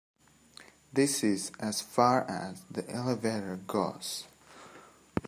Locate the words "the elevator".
2.71-3.57